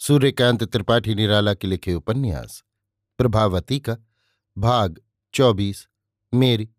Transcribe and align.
सूर्यकांत 0.00 0.64
त्रिपाठी 0.64 1.14
निराला 1.14 1.54
के 1.54 1.66
लिखे 1.66 1.94
उपन्यास, 1.94 2.64
प्रभावती 3.18 3.80
का, 3.80 3.96
भाग 4.58 5.00
चौबीस, 5.34 5.88
मेरी, 6.34 6.70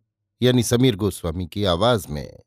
यानी 0.42 0.64
समीर 0.64 0.96
गोस्वामी 0.96 1.48
की 1.48 1.64
आवाज़ 1.64 2.08
में। 2.10 2.40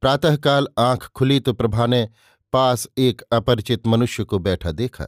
प्रातःकाल 0.00 0.68
आँख 0.78 1.10
खुली 1.14 1.40
तो 1.40 1.52
प्रभा 1.52 1.86
ने 1.86 2.08
पास 2.52 2.88
एक 2.98 3.22
अपरिचित 3.22 3.86
मनुष्य 3.86 4.24
को 4.24 4.38
बैठा 4.38 4.72
देखा। 4.72 5.06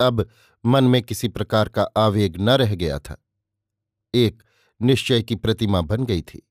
अब 0.00 0.28
मन 0.66 0.84
में 0.84 1.02
किसी 1.02 1.28
प्रकार 1.28 1.68
का 1.68 1.82
आवेग 1.82 2.36
न 2.40 2.50
रह 2.50 2.74
गया 2.74 2.98
था। 2.98 3.24
एक 4.14 4.42
निश्चय 4.82 5.22
की 5.22 5.34
प्रतिमा 5.34 5.80
बन 5.80 6.04
गई 6.04 6.22
थी। 6.22 6.48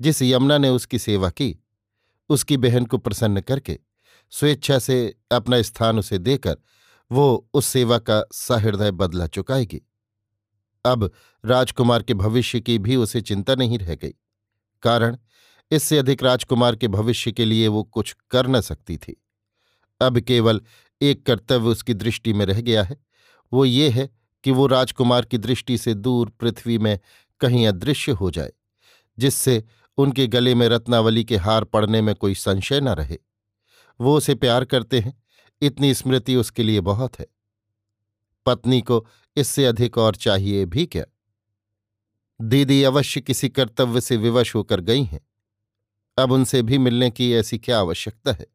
जिस 0.00 0.22
यमुना 0.22 0.58
ने 0.58 0.68
उसकी 0.68 0.98
सेवा 0.98 1.30
की, 1.30 1.58
उसकी 2.28 2.56
बहन 2.56 2.84
को 2.86 2.98
प्रसन्न 2.98 3.40
करके 3.40 3.85
स्वेच्छा 4.32 4.78
से 4.78 5.14
अपना 5.32 5.60
स्थान 5.62 5.98
उसे 5.98 6.18
देकर 6.18 6.56
वो 7.10 7.48
उस 7.54 7.66
सेवा 7.66 7.98
का 8.00 8.22
सहृदय 8.32 8.90
बदला 8.92 9.26
चुकाएगी। 9.28 9.80
अब 10.84 11.10
राजकुमार 11.44 12.02
के 12.02 12.14
भविष्य 12.14 12.60
की 12.60 12.78
भी 12.78 12.96
उसे 12.96 13.20
चिंता 13.20 13.54
नहीं 13.54 13.78
रह 13.78 13.94
गई, 13.94 14.14
कारण 14.82 15.16
इससे 15.70 15.98
अधिक 15.98 16.22
राजकुमार 16.22 16.76
के 16.76 16.88
भविष्य 16.88 17.32
के 17.32 17.44
लिए 17.44 17.68
वो 17.68 17.82
कुछ 17.84 18.14
कर 18.30 18.48
न 18.48 18.60
सकती 18.60 18.96
थी। 18.96 19.16
अब 20.00 20.18
केवल 20.20 20.60
एक 21.00 21.24
कर्तव्य 21.26 21.68
उसकी 21.68 21.94
दृष्टि 21.94 22.32
में 22.32 22.44
रह 22.46 22.60
गया 22.60 22.82
है, 22.82 22.96
वो 23.52 23.64
ये 23.64 23.88
है 23.88 24.08
कि 24.44 24.50
वो 24.50 24.66
राजकुमार 24.66 25.24
की 25.24 25.38
दृष्टि 25.38 25.78
से 25.78 25.94
दूर 25.94 26.30
पृथ्वी 26.40 26.78
में 26.78 26.98
कहीं 27.40 27.66
अदृश्य 27.68 28.12
हो 28.12 28.30
जाए, 28.30 28.52
जिससे 29.18 29.62
उनके 29.98 30.26
गले 30.26 30.54
में 30.54 30.68
रत्नावली 30.68 31.24
के 31.24 31.36
हार 31.36 31.64
पड़ने 31.64 32.00
में 32.02 32.14
कोई 32.14 32.34
संशय 32.34 32.80
न 32.80 32.88
रहे। 32.90 33.18
वो 34.00 34.16
उसे 34.16 34.34
प्यार 34.34 34.64
करते 34.64 35.00
हैं। 35.00 35.22
इतनी 35.62 35.94
स्मृति 35.94 36.36
उसके 36.36 36.62
लिए 36.62 36.80
बहुत 36.80 37.18
है। 37.18 37.26
पत्नी 38.46 38.80
को 38.80 39.06
इससे 39.36 39.66
अधिक 39.66 39.98
और 39.98 40.16
चाहिए 40.16 40.64
भी 40.64 40.86
क्या? 40.86 41.04
दीदी 42.40 42.82
अवश्य 42.82 43.20
किसी 43.20 43.48
कर्तव्य 43.48 44.00
से 44.00 44.16
विवश 44.16 44.54
होकर 44.54 44.80
गई 44.80 45.02
हैं। 45.02 45.28
अब 46.18 46.32
उनसे 46.32 46.62
भी 46.62 46.78
मिलने 46.78 47.10
की 47.10 47.32
ऐसी 47.34 47.58
क्या 47.58 47.78
आवश्यकता 47.78 48.32
है? 48.32 48.46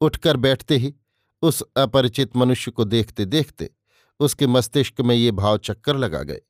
उठकर 0.00 0.36
बैठते 0.36 0.76
ही 0.76 0.94
उस 1.42 1.62
अपरिचित 1.76 2.36
मनुष्य 2.36 2.70
को 2.70 2.84
देखते 2.84 3.24
देखते 3.24 3.70
उसके 4.20 4.46
मस्तिष्क 4.46 5.00
में 5.00 5.14
ये 5.14 5.30
भाव 5.30 5.58
चक्कर 5.58 5.96
लगा 5.96 6.22
गए। 6.22 6.40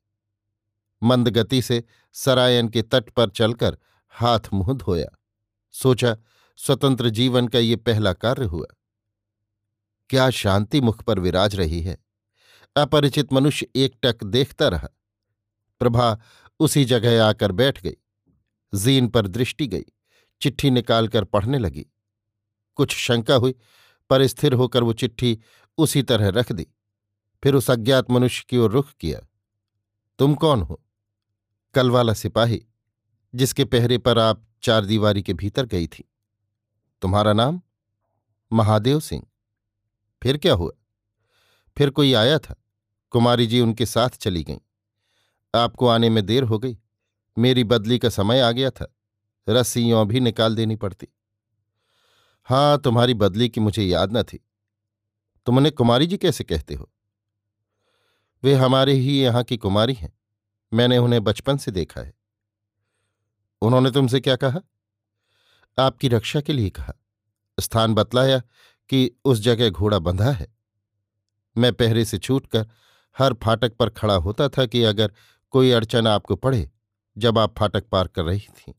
मंद 1.03 1.27
गति 1.27 1.61
से 1.61 1.83
सरायन 2.13 2.69
के 2.69 2.81
तट 2.81 3.09
पर 3.09 3.29
चलकर 3.29 3.77
हाथ 4.09 4.39
मुँह 4.53 4.73
धोया। 4.73 5.19
सोचा 5.71 6.17
स्वतंत्र 6.57 7.09
जीवन 7.09 7.47
का 7.47 7.59
ये 7.59 7.75
पहला 7.75 8.13
कार्य 8.13 8.45
हुआ। 8.45 8.65
क्या 10.09 10.29
शांति 10.29 10.81
मुख 10.81 11.03
पर 11.03 11.19
विराज 11.19 11.55
रही 11.55 11.81
है? 11.81 11.97
अपरिचित 12.75 13.33
मनुष्य 13.33 13.67
एक 13.75 13.99
टक 14.03 14.23
देखता 14.23 14.67
रहा। 14.67 14.89
प्रभा 15.79 16.19
उसी 16.59 16.85
जगह 16.85 17.25
आकर 17.25 17.51
बैठ 17.51 17.83
गई। 17.83 17.95
जीन 18.75 19.07
पर 19.07 19.27
दृष्टि 19.27 19.67
गई। 19.67 19.85
चिट्ठी 20.41 20.69
निकालकर 20.69 21.23
पढ़ने 21.23 21.57
लगी। 21.57 21.85
कुछ 22.75 22.91
शंका 22.91 23.35
हुई, 23.35 23.55
पर 24.09 24.27
स्थिर 24.27 24.53
होकर 24.53 24.83
वो 24.83 24.93
चिट्ठी 24.93 25.39
उसी 25.77 26.03
तरह 26.03 26.27
रख 26.27 26.51
दी। 26.51 26.67
फिर 27.43 27.55
उस 27.55 27.71
अज्ञात 27.71 28.11
मनुष्य 28.11 28.45
की 28.49 28.57
ओर 28.57 28.71
रुख 28.71 28.89
किया। 28.91 29.19
तुम 30.19 30.35
कौन 30.35 30.61
हो? 30.61 30.83
कल 31.73 31.91
वाला 31.91 32.13
सिपाही, 32.13 32.65
जिसके 33.35 33.65
पहरे 33.65 33.97
पर 33.97 34.19
आप 34.19 34.47
चार 34.63 34.85
दीवारी 34.85 35.21
के 35.21 35.33
भीतर 35.33 35.65
गई 35.65 35.87
थी। 35.87 36.11
तुम्हारा 37.01 37.33
नाम? 37.33 37.61
महादेव 38.53 38.99
सिंह। 38.99 39.27
फिर 40.23 40.37
क्या 40.37 40.53
हुआ? 40.53 40.71
फिर 41.77 41.89
कोई 41.89 42.13
आया 42.13 42.39
था? 42.39 42.55
कुमारी 43.09 43.47
जी 43.47 43.61
उनके 43.61 43.85
साथ 43.85 44.09
चली 44.09 44.43
गईं। 44.43 44.57
आपको 45.55 45.87
आने 45.87 46.09
में 46.09 46.25
देर 46.25 46.43
हो 46.43 46.59
गई। 46.59 46.77
मेरी 47.37 47.63
बदली 47.63 47.99
का 47.99 48.09
समय 48.09 48.39
आ 48.39 48.51
गया 48.51 48.69
था। 48.69 48.95
रस्सी 49.49 49.89
यों 49.89 50.07
भी 50.07 50.19
निकाल 50.19 50.55
देनी 50.55 50.75
पड़ती। 50.75 51.07
हाँ 52.43 52.81
तुम्हारी 52.81 53.13
बदली 53.13 53.49
की 53.49 53.61
मुझे 53.61 53.83
याद 53.83 54.17
न 54.17 54.23
थी। 54.23 54.45
तुम 55.45 55.57
उन्हें 55.57 55.75
कुमारी 55.75 56.07
जी 56.07 56.17
कैसे 56.17 56.43
कहते 56.43 56.73
हो? 56.73 56.91
वे 58.43 58.53
हमारे 58.53 58.93
ही 58.93 59.21
यहाँ 59.21 59.43
की 59.43 59.57
कुमारी 59.57 59.93
हैं। 59.93 60.19
मैंने 60.73 60.97
उन्हें 60.97 61.23
बचपन 61.23 61.57
से 61.57 61.71
देखा 61.71 62.01
है। 62.01 62.13
उन्होंने 63.61 63.91
तुमसे 63.91 64.19
क्या 64.19 64.35
कहा? 64.35 64.59
आपकी 65.79 66.07
रक्षा 66.07 66.41
के 66.41 66.53
लिए 66.53 66.69
कहा। 66.69 66.93
स्थान 67.59 67.93
बतलाया 67.93 68.39
कि 68.89 69.11
उस 69.25 69.39
जगह 69.39 69.69
घोड़ा 69.69 69.99
बंधा 69.99 70.31
है। 70.31 70.55
मैं 71.57 71.73
पहरे 71.73 72.05
से 72.05 72.17
छूटकर 72.17 72.67
हर 73.17 73.33
फाटक 73.33 73.75
पर 73.75 73.89
खड़ा 73.89 74.15
होता 74.15 74.49
था 74.49 74.65
कि 74.65 74.83
अगर 74.83 75.13
कोई 75.51 75.71
अड़चन 75.71 76.07
आपको 76.07 76.35
पड़े, 76.35 76.71
जब 77.17 77.39
आप 77.39 77.55
फाटक 77.59 77.87
पार 77.87 78.07
कर 78.07 78.23
रही 78.23 78.39
थी। 78.39 78.73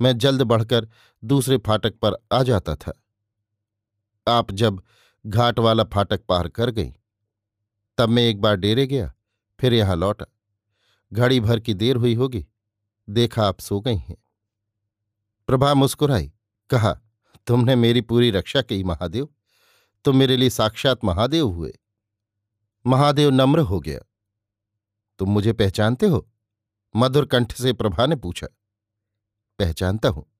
मैं 0.00 0.18
जल्द 0.18 0.42
बढ़कर 0.42 0.88
दूसरे 1.24 1.56
फाटक 1.56 1.94
पर 1.94 2.16
आ 2.32 2.42
जाता 2.42 2.74
था। 2.74 2.92
आप 4.28 4.52
जब 4.52 4.82
घाट 5.26 5.58
वाला 5.58 5.84
फाटक 5.84 6.24
पार 6.24 6.48
कर 6.48 6.70
गई, 6.70 6.92
तब 7.98 8.08
मैं 8.08 8.22
एक 8.22 8.40
बार 8.40 8.56
डेरे 8.56 8.86
गया, 8.86 9.12
फिर 9.60 9.72
यहाँ 9.72 9.96
लौटा। 9.96 10.26
घड़ी 11.12 11.40
भर 11.40 11.60
की 11.60 11.74
देर 11.74 11.96
हुई 11.96 12.14
होगी, 12.14 12.46
देखा 13.10 13.46
आप 13.46 13.60
सो 13.60 13.80
गई 13.80 13.96
हैं। 13.96 14.21
प्रभा 15.46 15.74
मुस्कुराई, 15.74 16.32
कहा, 16.70 17.00
तुमने 17.46 17.76
मेरी 17.76 18.00
पूरी 18.00 18.30
रक्षा 18.30 18.62
की, 18.62 18.84
महादेव। 18.84 19.28
तुम 20.04 20.16
मेरे 20.16 20.36
लिए 20.36 20.50
साक्षात 20.50 21.04
महादेव 21.04 21.48
हुए। 21.48 21.78
महादेव 22.86 23.30
नम्र 23.30 23.58
हो 23.58 23.80
गया। 23.80 24.00
तुम 25.18 25.30
मुझे 25.30 25.52
पहचानते 25.52 26.06
हो? 26.06 26.30
मधुर 26.96 27.26
कंठ 27.26 27.52
से 27.52 27.72
प्रभा 27.72 28.06
ने 28.06 28.16
पूछा। 28.16 28.46
पहचानता 29.58 30.08
हूँ। 30.08 30.32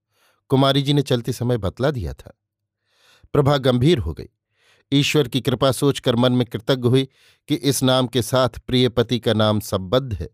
कुमारी 0.48 0.82
जी 0.82 0.92
ने 0.92 1.02
चलते 1.02 1.32
समय 1.32 1.58
बतला 1.58 1.90
दिया 1.90 2.14
था। 2.14 2.40
प्रभा 3.32 3.56
गंभीर 3.56 3.98
हो 3.98 4.14
गई। 4.14 4.28
ईश्वर 4.92 5.28
की 5.28 5.40
कृपा 5.40 5.72
सोचकर 5.72 6.16
मन 6.16 6.32
में 6.32 6.46
कृतज्ञ 6.46 6.88
हुई 6.88 7.08
कि 7.48 7.54
इस 7.54 7.82
नाम 7.82 8.06
के 8.06 8.22
साथ 8.22 8.48
प्रिय 8.48 8.88
पति 8.88 9.20
का 9.20 9.32
नाम 9.32 9.60
संबद्ध 9.60 10.14
है। 10.14 10.30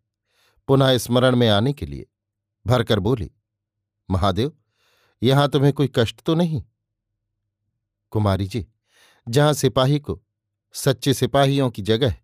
पुनः 0.69 0.99
स्मरण 0.99 1.37
में 1.37 1.49
आने 1.49 1.73
के 1.73 1.87
लिए। 1.87 2.06
भरकर 2.67 2.99
बोली 2.99 3.31
महादेव, 4.09 4.53
यहाँ 5.23 5.49
तुम्हें 5.49 5.73
कोई 5.73 5.91
कष्ट 5.95 6.21
तो 6.21 6.35
नहीं? 6.35 6.63
कुमारी 8.13 8.47
जी, 8.47 8.67
जहाँ 9.27 9.53
सिपाही 9.53 9.99
को, 9.99 10.21
सच्चे 10.75 11.15
सिपाहियों 11.15 11.71
की 11.71 11.83
जगह, 11.83 12.15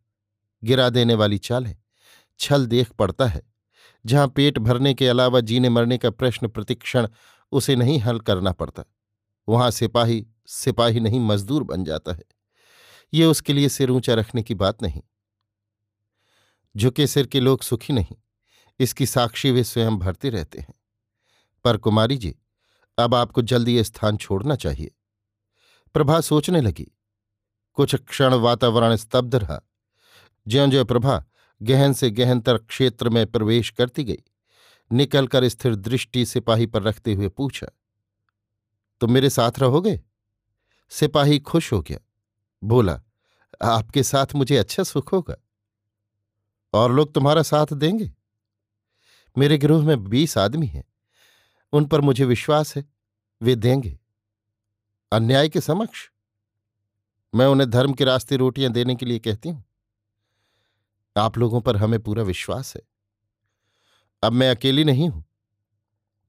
गिरा 0.63 0.89
देने 0.91 1.15
वाली 1.15 1.39
चाल 1.39 1.67
है, 1.67 1.77
छल 2.41 2.67
देख 2.67 2.93
पड़ता 2.93 3.27
है, 3.27 3.43
जहाँ 4.05 4.29
पेट 4.29 4.59
भरने 4.59 4.95
के 4.95 5.09
अलावा 5.09 5.41
जीने 5.41 5.69
मरने 5.69 5.99
का 5.99 6.11
प्रश्न 6.11 6.49
प्रतिक्षण 6.49 7.09
उसे 7.53 7.77
नहीं 7.77 7.99
हल 8.01 8.21
करना 8.21 8.53
पड़ता, 8.53 8.85
वहाँ 9.49 9.71
सिपाही 9.71 10.25
सिपाही 10.49 11.01
नहीं 11.01 11.21
मजदूर 11.21 11.63
बन 11.63 11.85
जाता 11.85 12.13
है। 12.13 12.23
ये 13.13 13.25
उसके 13.25 13.53
लिए 13.53 13.69
सिर 13.69 13.91
ऊँचा 13.91 14.15
रखने 14.15 14.43
की 14.43 14.55
बात 14.55 14.83
नहीं। 14.83 15.03
झुके 16.75 17.07
सिर 17.07 17.27
के 17.27 17.41
लोग 17.41 17.63
सुखी 17.63 17.93
नहीं, 17.93 18.17
इसकी 18.81 19.07
साक्षी 19.07 19.51
वे 19.51 19.65
स्वयं 19.65 19.99
भरते 19.99 20.31
रहते 20.31 20.59
हैं। 20.59 20.75
पर 21.65 21.77
कुमारी 21.77 22.17
जी, 22.17 22.37
अब 22.99 23.15
आपको 23.15 23.43
जल्दी 23.43 23.77
ये 23.77 23.85
स्थान 23.85 24.17
छोड़ना 24.17 24.57
चाहिए। 24.57 24.95
प्रभा 25.95 26.21
सोचने 26.21 26.61
लगी। 26.61 26.93
कुछ 27.73 27.95
क्षण 27.95 28.35
वातावरण 28.35 28.97
स्तब्ध 28.97 29.35
रहा। 29.35 29.61
ज्यो 30.49 30.67
ज्यो 30.67 30.85
प्रभा 30.85 31.25
गहन 31.63 31.93
से 31.93 32.11
गहनतर 32.11 32.59
क्षेत्र 32.59 33.09
में 33.09 33.27
प्रवेश 33.27 33.71
करती 33.71 34.05
गई, 34.05 34.23
निकलकर 34.93 35.49
स्थिर 35.49 35.75
दृष्टि 35.75 36.27
सिपाही 36.27 36.67
पर 36.67 36.83
रखते 36.83 37.15
हुए 37.15 37.29
पूछा, 37.29 37.67
तुम 39.01 39.13
मेरे 39.13 39.31
साथ 39.31 39.59
रहोगे? 39.59 40.03
सिपाही 40.91 41.39
खुश 41.39 41.73
हो 41.73 41.83
गया। 41.83 41.99
बोला, 42.65 43.03
आपके 43.63 44.03
साथ 44.03 44.35
मुझे 44.35 44.57
अच्छा 44.57 44.83
सुख 44.83 45.13
होगा। 45.13 45.37
और 46.73 46.93
लोग 46.93 47.15
तुम्हारा 47.15 47.43
साथ 47.43 47.67
देंगे। 47.73 48.13
मेरे 49.39 49.59
गिरोह 49.59 49.85
में 49.85 50.05
बीस 50.05 50.39
आदमी 50.39 50.67
हैं। 50.67 50.85
उन 51.75 51.85
पर 51.85 52.01
मुझे 52.01 52.25
विश्वास 52.25 52.77
है, 52.77 52.85
वे 53.43 53.55
देंगे। 53.55 53.99
अन्याय 55.13 55.49
के 55.49 55.61
समक्ष, 55.61 56.11
मैं 57.35 57.47
उन्हें 57.47 57.71
धर्म 57.71 57.93
के 57.93 58.05
रास्ते 58.05 58.37
रोटियाँ 58.37 58.73
देने 58.73 58.95
के 58.95 59.07
लिए 59.07 59.19
कहती 59.19 59.49
हूँ। 59.49 59.65
आप 61.17 61.39
लोगों 61.39 61.61
पर 61.61 61.77
हमें 61.77 62.01
पूरा 62.01 62.23
विश्वास 62.23 62.75
है। 62.77 62.83
अब 64.23 64.33
मैं 64.33 64.51
अकेली 64.51 64.85
नहीं 64.85 65.09
हूँ। 65.09 65.25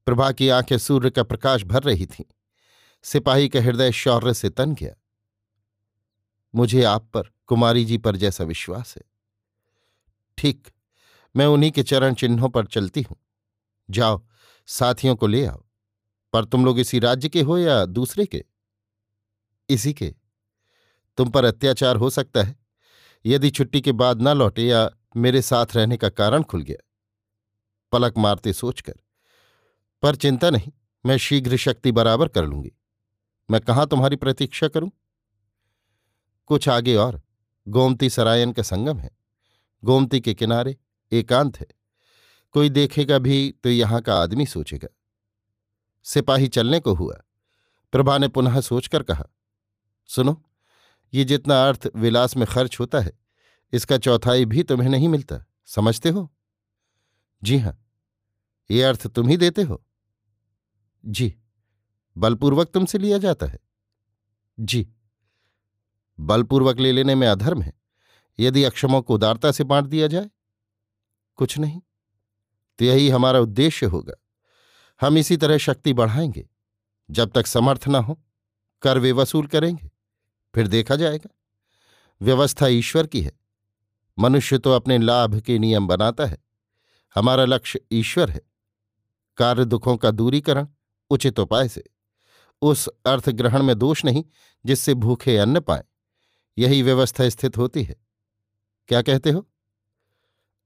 प्रभा 0.06 0.32
की 0.32 0.50
आँखें 0.50 0.78
सूर्य 0.78 1.10
का 1.10 1.24
प्रकाश 1.24 1.64
भर 1.64 1.84
रही 1.84 2.06
थीं। 2.06 2.26
सिपाही 3.04 3.50
का 3.50 3.62
हृदय 3.62 3.92
शौर्य 3.92 4.34
से 4.34 4.50
तन 4.50 4.76
गया। 4.76 4.94
मुझे 6.56 6.84
आप 6.84 7.10
पर, 7.14 7.24
कुमारी 7.48 7.86
जी 7.86 7.98
पर 7.98 8.16
जैसा 8.16 8.44
विश्वास 8.44 8.96
है। 8.96 9.04
ठीक, 10.38 10.68
मैं 11.36 11.46
उन्हीं 11.46 11.72
के 11.72 11.84
चरण 11.84 12.14
चिन्हों 12.14 12.50
पर 12.50 12.66
चलती 12.66 13.02
हूँ। 13.02 13.18
जाओ 13.90 14.28
साथियों 14.66 15.16
को 15.16 15.28
ले 15.28 15.46
आओ। 15.46 15.66
पर 16.34 16.46
तुम 16.46 16.66
लोग 16.66 16.80
इसी 16.80 17.00
राज्य 17.00 17.30
के 17.30 17.42
हो 17.42 17.58
या 17.58 17.86
दूसरे 17.86 18.26
के? 18.26 18.46
इसी 19.70 19.94
के। 19.94 20.16
तुम 21.18 21.30
पर 21.30 21.46
अत्याचार 21.46 21.96
हो 21.96 22.10
सकता 22.10 22.44
है। 22.44 22.60
यदि 23.26 23.50
छुट्टी 23.50 23.82
के 23.82 23.92
बाद 23.92 24.22
न 24.22 24.28
लौटे 24.28 24.64
या 24.64 24.92
मेरे 25.18 25.42
साथ 25.42 25.66
रहने 25.76 25.98
का 25.98 26.10
कारण 26.10 26.44
खुल 26.44 26.62
गया। 26.62 26.90
पलक 27.92 28.18
मारते 28.18 28.54
सोचकर। 28.54 28.94
पर 30.02 30.16
चिंता 30.16 30.50
नहीं, 30.50 30.72
मैं 31.06 31.18
शीघ्र 31.18 31.58
शक्ति 31.58 31.92
बराबर 31.92 32.28
कर 32.28 32.46
लूँगी। 32.46 32.72
मैं 33.52 33.62
कहाँ 33.62 33.88
तुम्हारी 33.88 34.16
प्रतीक्षा 34.16 34.68
करूँ? 34.68 34.92
कुछ 36.46 36.70
आगे 36.70 36.96
और। 36.96 37.22
गोमती 37.68 38.10
सरायन 38.10 38.52
का 38.52 38.64
संगम 38.64 38.98
है। 38.98 39.18
गोमती 39.84 40.20
के 40.20 40.34
किनारे 40.34 40.78
एकांत 41.12 41.60
है। 41.60 41.68
कोई 42.56 42.70
देखेगा 42.70 43.18
भी 43.20 43.56
तो 43.64 43.70
यहाँ 43.70 44.02
का 44.02 44.16
आदमी 44.16 44.46
सोचेगा। 44.46 44.88
सिपाही 46.04 46.48
चलने 46.48 46.80
को 46.80 46.94
हुआ। 46.94 47.22
प्रभा 47.92 48.18
ने 48.18 48.28
पुनः 48.28 48.62
सोचकर 48.62 49.04
कहा, 49.04 49.26
सुनो, 50.06 50.44
ये 51.14 51.24
जितना 51.24 51.68
अर्थ 51.68 51.90
विलास 51.96 52.38
में 52.38 52.48
खर्च 52.48 52.80
होता 52.80 53.00
है, 53.00 53.20
इसका 53.74 53.98
चौथाई 53.98 54.46
भी 54.46 54.64
तुम्हें 54.64 54.90
नहीं 54.90 55.08
मिलता, 55.08 55.46
समझते 55.66 56.10
हो? 56.10 56.34
जी 57.44 57.58
हाँ। 57.58 57.86
ये 58.72 58.84
अर्थ 58.84 59.08
तुम 59.08 59.28
ही 59.28 59.38
देते 59.38 59.62
हो? 59.62 59.86
जी। 61.06 61.36
बलपूर्वक 62.18 62.68
तुमसे 62.68 62.98
लिया 62.98 63.18
जाता 63.18 63.46
है। 63.46 63.60
जी। 64.60 64.88
बलपूर्वक 66.20 66.80
ले 66.80 66.92
लेने 66.92 67.16
में 67.16 67.28
अधर्म 67.28 67.62
है। 67.62 67.74
यदि 68.40 68.64
अक्षमों 68.64 69.02
को 69.02 69.14
उदारता 69.14 69.52
से 69.52 69.64
बांट 69.64 69.86
दिया 69.86 70.08
जाए? 70.08 70.30
कुछ 71.36 71.58
नहीं। 71.58 71.82
तो 72.80 72.86
यही 72.86 73.10
हमारा 73.10 73.40
उद्देश्य 73.40 73.86
होगा। 73.86 74.14
हम 75.02 75.18
इसी 75.18 75.38
तरह 75.38 75.58
शक्ति 75.58 75.94
बढ़ाएँगे। 75.94 76.50
जब 77.12 77.32
तक 77.32 77.48
समर्थ 77.48 77.88
न 77.88 77.96
हो, 77.96 78.22
कर 78.82 78.98
वे 78.98 79.12
वसूल 79.12 79.48
करेंगे। 79.48 79.92
फिर 80.56 80.68
देखा 80.68 80.96
जाएगा। 80.96 81.30
व्यवस्था 82.22 82.68
ईश्वर 82.68 83.08
की 83.08 83.22
है। 83.22 83.32
मनुष्य 84.20 84.58
तो 84.58 84.72
अपने 84.72 84.98
लाभ 84.98 85.40
के 85.40 85.60
नियम 85.60 85.88
बनाता 85.88 86.26
है। 86.26 86.38
हमारा 87.16 87.46
लक्ष्य 87.46 87.82
ईश्वर 87.92 88.30
है। 88.30 88.42
कार्य 89.38 89.66
दुखों 89.66 89.98
का 89.98 90.12
दूरीकरण 90.12 90.68
उचित 91.10 91.40
उपाय 91.40 91.68
से। 91.68 91.84
उस 92.62 92.88
अर्थ 92.88 93.30
ग्रहण 93.30 93.64
में 93.64 93.80
दोष 93.80 94.06
नहीं 94.06 94.24
जिससे 94.66 94.94
भूखे 94.94 95.38
अन्न 95.38 95.60
पाए। 95.60 95.84
यही 96.58 96.82
व्यवस्था 96.82 97.30
स्थित 97.30 97.58
होती 97.58 97.84
है। 97.84 97.96
क्या 98.88 99.02
कहते 99.02 99.32
हो? 99.32 99.50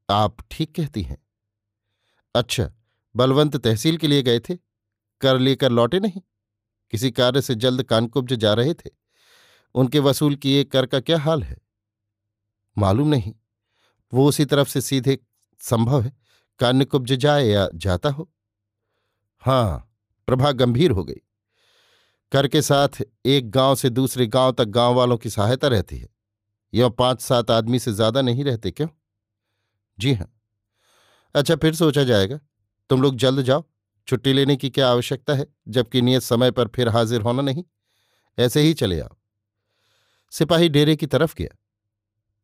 आप 0.10 0.38
ठीक 0.52 0.76
कहती 0.76 1.02
हैं। 1.02 1.18
अच्छा 2.36 2.72
बलवंत 3.16 3.58
तहसील 3.58 3.98
के 3.98 4.08
लिए 4.08 4.22
गए 4.24 4.40
थे? 4.40 4.56
कर 5.22 5.40
लेकर 5.40 5.72
लौटे 5.72 6.00
नहीं? 6.00 6.22
किसी 6.92 7.12
कार्य 7.12 7.42
से 7.42 7.56
जल्द 7.56 7.84
कानकुब्ज 7.84 8.34
जा 8.34 8.54
रहे 8.54 8.74
थे? 8.74 8.90
उनके 9.76 10.00
वसूल 10.00 10.36
किए 10.36 10.64
कर 10.64 10.86
का 10.86 11.00
क्या 11.00 11.20
हाल 11.20 11.44
है? 11.44 11.58
मालूम 12.78 13.08
नहीं। 13.08 13.34
वो 14.14 14.28
उसी 14.28 14.46
तरफ़ 14.46 14.68
से 14.68 14.82
सीधे, 14.82 15.20
संभव 15.60 16.02
है 16.02 16.14
कान्यकुब्ज 16.60 17.14
जाए 17.14 17.46
या 17.46 17.70
जाता 17.76 18.10
हो? 18.10 18.30
हाँ 19.40 19.92
प्रभा 20.28 20.52
गंभीर 20.52 20.92
हो 20.92 21.04
गई। 21.04 21.22
कर 22.32 22.48
के 22.48 22.62
साथ 22.62 22.90
एक 23.26 23.50
गाँव 23.52 23.76
से 23.76 23.90
दूसरे 23.90 24.28
गाँव 24.28 24.52
तक 24.52 24.66
गाँव 24.66 24.96
वालों 24.96 25.18
की 25.18 25.30
सहायता 25.30 25.68
रहती 25.68 25.98
है। 25.98 26.10
यह 26.74 26.90
पाँच 26.90 27.22
सात 27.22 27.52
आदमी 27.52 27.80
से 27.80 27.94
ज़्यादा 27.94 28.22
नहीं 28.22 28.44
रहते 28.44 28.72
क्यों? 28.72 28.88
जी 30.00 30.14
हाँ। 30.14 30.39
अच्छा 31.36 31.56
फिर 31.56 31.76
सोचा 31.76 32.04
जाएगा। 32.04 32.40
तुम 32.90 33.02
लोग 33.02 33.16
जल्द 33.16 33.42
जाओ। 33.42 33.64
छुट्टी 34.08 34.34
लेने 34.34 34.56
की 34.56 34.70
क्या 34.70 34.90
आवश्यकता 34.90 35.34
है, 35.34 35.48
जबकि 35.68 36.02
नियत 36.02 36.22
समय 36.22 36.52
पर 36.52 36.68
फिर 36.68 36.90
हाजिर 36.90 37.22
होना 37.22 37.42
नहीं। 37.42 37.64
ऐसे 38.40 38.62
ही 38.62 38.74
चले 38.74 39.00
आओ। 39.00 39.18
सिपाही 40.32 40.70
डेरे 40.70 40.96
की 40.96 41.06
तरफ़ 41.06 41.36
गया। 41.38 41.58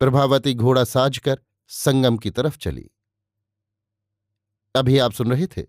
प्रभावती 0.00 0.54
घोड़ा 0.54 0.84
साज 0.84 1.18
कर 1.18 1.40
संगम 1.68 2.16
की 2.16 2.30
तरफ़ 2.30 2.58
चली। 2.58 2.90
अभी 4.74 4.98
आप 4.98 5.12
सुन 5.12 5.30
रहे 5.30 5.46
थे 5.46 5.66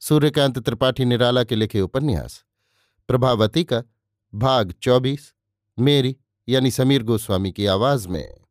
सूर्यकांत 0.00 0.58
त्रिपाठी 0.58 1.04
निराला 1.04 1.44
के 1.44 1.54
लिखे 1.54 1.80
उपन्यास। 1.80 2.44
प्रभावती 3.08 3.64
का 3.64 3.82
भाग 4.34 4.72
चौबीस, 4.72 5.34
मेरी 5.78 6.16
यानी 6.48 6.70
समीर 6.70 7.02
गोस्वामी 7.02 7.52
की 7.52 7.66
आवाज़ 7.66 8.08
में। 8.08 8.47